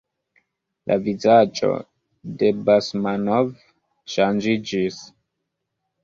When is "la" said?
0.91-0.95